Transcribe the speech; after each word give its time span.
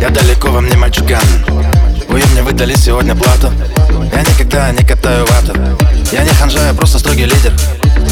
Я 0.00 0.10
далеко 0.10 0.48
во 0.48 0.60
мне 0.60 0.76
мальчуган. 0.76 1.20
Вы 2.08 2.22
мне 2.32 2.42
выдали 2.42 2.74
сегодня 2.74 3.14
плату. 3.14 3.52
Я 4.12 4.20
никогда 4.22 4.70
не 4.70 4.84
катаю 4.84 5.26
вату 5.26 5.52
Я 6.12 6.22
не 6.22 6.30
ханжа, 6.30 6.66
я 6.66 6.72
просто 6.72 6.98
строгий 6.98 7.24
лидер. 7.24 7.52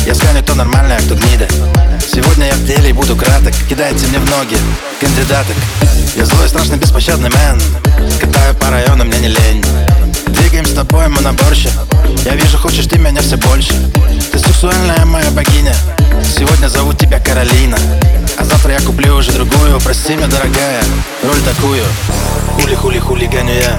Я 0.07 0.15
сканю, 0.15 0.43
кто 0.43 0.55
нормальный, 0.55 0.97
а 0.97 1.01
кто 1.01 1.15
гнида. 1.15 1.49
Сегодня 2.01 2.47
я 2.47 2.55
в 2.55 2.65
деле 2.67 2.91
и 2.91 2.93
буду 2.93 3.17
краток. 3.17 3.55
Кидайте 3.69 4.07
мне 4.09 4.19
в 4.19 4.31
ноги 4.31 4.57
кандидаток. 5.01 5.57
Я 6.17 6.25
злой, 6.27 6.49
страшный, 6.49 6.77
беспощадный 6.77 7.31
мэн. 7.31 7.61
Катаю 8.21 8.55
по 8.57 8.71
району, 8.71 9.05
мне 9.05 9.19
не 9.21 9.29
лень 9.29 9.86
Двигаем 10.57 10.75
с 10.75 10.79
тобой 10.79 11.07
мы 11.09 11.21
на 11.21 11.35
Я 12.25 12.35
вижу, 12.35 12.57
хочешь 12.57 12.87
ты 12.87 12.99
меня 12.99 13.21
все 13.21 13.37
больше. 13.37 13.75
Ты 14.33 14.39
сексуальная 14.39 15.05
моя 15.05 15.31
богиня. 15.33 15.75
Сегодня 16.35 16.69
зовут 16.69 16.97
тебя 16.97 17.21
Каролина. 17.21 17.77
А 18.39 18.45
завтра 18.45 18.73
я 18.73 18.81
куплю 18.81 19.17
уже 19.17 19.33
другую. 19.33 19.79
Прости 19.81 20.15
меня, 20.15 20.29
дорогая, 20.29 20.83
роль 21.25 21.43
такую. 21.43 21.83
Хули-хули 22.55 22.99
хулиганю 23.01 23.53
я. 23.53 23.79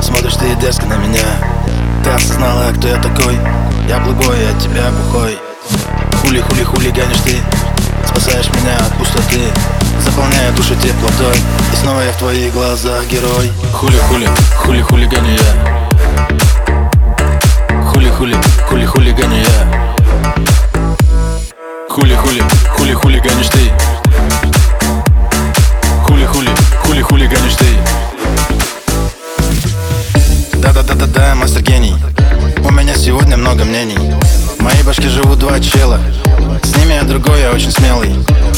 Смотришь 0.00 0.36
ты 0.36 0.54
дерзко 0.54 0.86
на 0.86 0.96
меня. 0.96 1.26
Ты 2.02 2.08
осознала, 2.08 2.72
кто 2.72 2.88
я 2.88 2.96
такой. 3.02 3.38
Я 3.86 3.98
благой, 3.98 4.38
я 4.40 4.58
тебя 4.58 4.90
бухой 4.90 5.38
Хули-хули 6.22 6.64
хулиганишь 6.64 7.20
ты. 7.26 7.36
Спасаешь 8.08 8.48
меня 8.54 8.78
от 8.78 8.96
пустоты. 8.96 9.42
Заполняя 10.02 10.52
душу 10.52 10.74
теплотой. 10.76 11.36
И 11.70 11.76
снова 11.76 12.00
я 12.00 12.12
в 12.12 12.16
твоих 12.16 12.54
глазах 12.54 13.04
герой. 13.08 13.52
Хули-хули, 13.74 14.26
хули-хулиганю 14.56 15.32
я 15.32 15.77
Хули-хули, 22.58 22.92
хули-хулиганишь 22.92 23.48
ты. 23.48 23.72
Хули-хули, 26.04 26.50
хули-хулиганишь 26.82 27.56
ты. 27.56 27.66
Да-да-да-да-да, 30.58 31.34
мастер 31.34 31.62
гений. 31.62 31.94
У 32.64 32.70
меня 32.70 32.94
сегодня 32.94 33.36
много 33.36 33.64
мнений. 33.64 33.98
В 34.58 34.62
моей 34.62 34.82
башке 34.82 35.08
живут 35.08 35.38
два 35.38 35.60
чела. 35.60 36.00
С 36.62 36.76
ними 36.76 36.94
я 36.94 37.02
другой, 37.02 37.40
я 37.40 37.52
очень 37.52 37.70
смелый. 37.70 38.14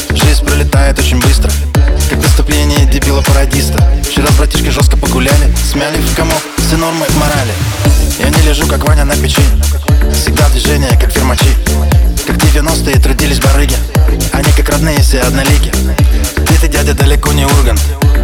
Жизнь 0.09 0.45
пролетает 0.45 0.97
очень 0.99 1.19
быстро. 1.19 1.51
Как 2.09 2.19
выступление 2.19 2.85
дебила-пародиста. 2.85 3.83
Вчера 4.09 4.27
с 4.27 4.71
жестко 4.71 4.97
погуляли 4.97 5.53
Смяли 5.71 5.97
в 5.97 6.15
комок 6.15 6.41
все 6.57 6.77
нормы 6.77 7.05
морали. 7.15 7.53
Я 8.19 8.29
не 8.29 8.47
лежу, 8.47 8.65
как 8.67 8.85
Ваня 8.87 9.05
на 9.05 9.15
печи. 9.15 9.41
Всегда 10.13 10.47
движение, 10.49 10.97
как 10.99 11.11
фермачи 11.11 11.50
все 15.11 15.19
однолики. 15.23 15.69
Ты 16.47 16.53
ты, 16.61 16.67
дядя, 16.69 16.93
далеко 16.93 17.33
не 17.33 17.43
Ургант 17.43 17.81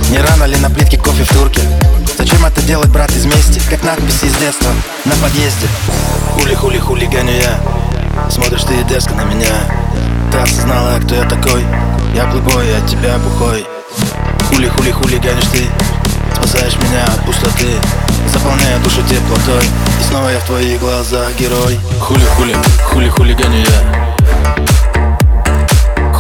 Не 0.10 0.20
рано 0.20 0.46
ли 0.46 0.56
на 0.56 0.70
плитке 0.70 0.98
кофе 0.98 1.26
в 1.26 1.28
турке? 1.34 1.60
Зачем 2.18 2.46
это 2.46 2.62
делать, 2.62 2.88
брат, 2.88 3.12
из 3.12 3.26
мести? 3.26 3.62
Как 3.70 3.84
надписи 3.84 4.24
из 4.24 4.34
детства 4.38 4.70
на 5.04 5.14
подъезде. 5.16 5.68
Хули-хули 6.32 6.80
хулиганю 6.80 7.34
я. 7.34 7.60
Смотришь 8.30 8.64
ты 8.64 8.82
дерзко 8.86 9.16
на 9.16 9.26
меня. 9.26 9.52
Ты 10.32 10.38
осознала, 10.38 10.98
кто 11.02 11.16
я 11.16 11.24
такой. 11.24 11.66
Я 12.16 12.24
плейбой, 12.28 12.66
я 12.70 12.80
тебя 12.88 13.18
бухой. 13.18 13.68
Хули-хули 14.50 14.92
хулиганишь 14.92 15.52
ты. 15.52 15.66
Спасаешь 16.38 16.78
меня 16.78 17.04
от 17.04 17.26
пустоты. 17.26 17.68
Заполняя 18.32 18.80
душу 18.80 19.02
теплотой. 19.10 19.66
И 20.00 20.04
снова 20.10 20.30
я 20.30 20.40
в 20.40 20.46
твоих 20.46 20.80
глазах 20.80 21.36
герой. 21.38 21.78
Хули-хули, 22.00 22.56
хули-хулиганю 22.86 23.60
я. 23.60 24.08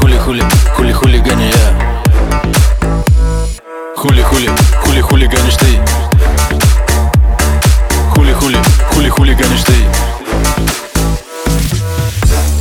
Хули-хули, 0.07 0.43
Хули-хули, 8.47 8.63
хули-хулиганишь 8.93 9.63
ты. 9.65 9.73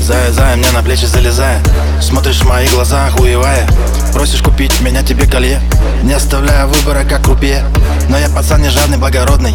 Зая, 0.02 0.32
зая, 0.32 0.56
мне 0.56 0.68
на 0.72 0.82
плечи 0.82 1.04
залезая. 1.04 1.62
Смотришь 2.00 2.40
в 2.40 2.48
мои 2.48 2.66
глаза, 2.68 3.08
хуевая 3.10 3.68
Просишь 4.12 4.42
купить 4.42 4.80
меня 4.80 5.02
тебе 5.02 5.26
колье 5.26 5.60
Не 6.02 6.12
оставляя 6.12 6.66
выбора, 6.66 7.04
как 7.08 7.22
крупье 7.22 7.64
Но 8.08 8.18
я 8.18 8.28
пацан 8.28 8.62
не 8.62 8.68
жадный, 8.68 8.98
благородный. 8.98 9.54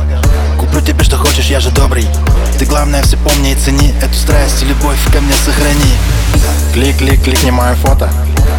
Куплю 0.57 0.79
тебе, 0.79 1.03
что 1.03 1.17
хочешь, 1.17 1.47
я 1.47 1.59
же 1.59 1.69
добрый. 1.69 2.07
Ты 2.57 2.65
главное 2.65 3.03
все 3.03 3.17
помни 3.17 3.51
и 3.51 3.55
цени. 3.55 3.93
Эту 4.01 4.13
страсть 4.13 4.63
и 4.63 4.65
любовь 4.65 5.03
ко 5.11 5.19
мне 5.19 5.33
сохрани. 5.33 5.97
Клик, 6.73 6.97
клик, 6.99 7.23
кликни 7.23 7.51
мое 7.51 7.75
фото. 7.75 8.09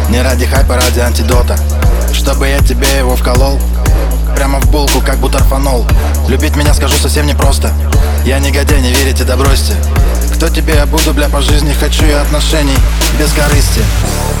Не 0.09 0.21
ради 0.21 0.45
хайпа, 0.45 0.75
ради 0.75 0.99
антидота. 0.99 1.57
Чтобы 2.13 2.49
я 2.49 2.59
тебе 2.59 2.99
его 2.99 3.15
вколол 3.15 3.59
Прямо 4.43 4.59
в 4.59 4.69
булку, 4.71 4.99
как 4.99 5.19
бутерфанол 5.19 5.85
Любить 6.27 6.57
меня 6.57 6.73
скажу 6.73 6.97
совсем 6.97 7.25
непросто. 7.25 7.71
Я 8.25 8.39
негодяй, 8.39 8.81
не 8.81 8.91
верите, 8.91 9.23
да 9.23 9.37
бросьте. 9.37 9.73
Кто 10.35 10.49
тебе 10.49 10.73
я 10.73 10.85
буду, 10.85 11.13
бля, 11.13 11.29
по 11.29 11.41
жизни 11.41 11.71
Хочу 11.71 12.05
я 12.05 12.19
отношений 12.19 12.75
без 13.17 13.31
корысти. 13.31 13.81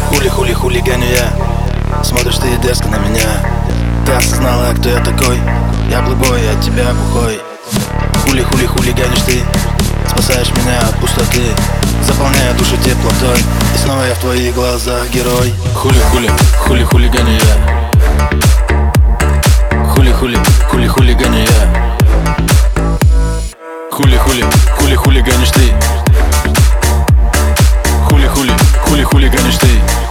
Хули-хули 0.09 0.51
хулиганю 0.51 1.05
я. 1.05 2.03
Смотришь 2.03 2.35
ты 2.35 2.49
дерзко 2.57 2.89
на 2.89 2.97
меня. 2.97 3.23
Ты 4.05 4.11
осознала, 4.11 4.73
кто 4.77 4.89
я 4.89 4.99
такой. 4.99 5.39
Я 5.89 6.01
плейбой, 6.01 6.41
я 6.43 6.61
тебя 6.61 6.93
бухой 6.93 7.39
Хули-хули 8.25 8.65
хулиганишь 8.65 9.21
ты. 9.25 9.39
Спасаешь 10.09 10.51
меня 10.51 10.81
от 10.81 10.99
пустоты. 10.99 11.43
Заполняя 12.05 12.53
душу 12.55 12.75
теплотой. 12.83 13.39
И 13.73 13.77
снова 13.77 14.01
я 14.01 14.15
в 14.15 14.19
твоих 14.19 14.53
глазах 14.53 15.09
герой. 15.11 15.53
Хули-хули, 15.73 16.29
хули-хулиганю 16.59 17.35
я 17.35 17.72
Хули-хули, 24.77 24.95
хулиганишь 24.95 25.51
ты. 25.51 25.73
Хули 28.09 28.27
хули, 28.27 28.51
хули-хули, 28.85 29.03
хулиганишь 29.03 29.57
ты. 29.57 30.02